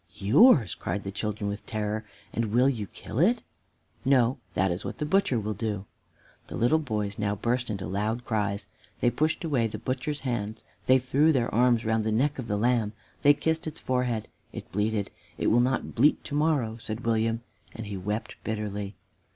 "Yours!" 0.17 0.73
cried 0.73 1.03
the 1.03 1.11
children 1.11 1.47
with 1.47 1.63
terror; 1.67 2.03
"and 2.33 2.45
will 2.45 2.67
you 2.67 2.87
kill 2.87 3.19
it?" 3.19 3.43
"No, 4.03 4.39
that 4.55 4.71
is 4.71 4.83
what 4.83 4.97
the 4.97 5.05
butcher 5.05 5.39
will 5.39 5.53
do." 5.53 5.85
The 6.47 6.55
little 6.57 6.79
boys 6.79 7.19
now 7.19 7.35
burst 7.35 7.69
into 7.69 7.85
loud 7.85 8.25
cries. 8.25 8.65
They 8.99 9.11
pushed 9.11 9.43
away 9.43 9.67
the 9.67 9.77
butcher's 9.77 10.21
hand; 10.21 10.63
they 10.87 10.97
threw 10.97 11.31
their 11.31 11.53
arms 11.53 11.85
round 11.85 12.03
the 12.03 12.11
neck 12.11 12.39
of 12.39 12.47
the 12.47 12.57
lamb; 12.57 12.93
they 13.21 13.35
kissed 13.35 13.67
its 13.67 13.79
forehead. 13.79 14.27
It 14.51 14.71
bleated. 14.71 15.11
"It 15.37 15.51
will 15.51 15.59
not 15.59 15.93
bleat 15.93 16.23
to 16.23 16.33
morrow!" 16.33 16.77
said 16.77 17.05
William, 17.05 17.43
and 17.75 17.85
he 17.85 17.95
wept 17.95 18.37
bitterly. 18.43 18.95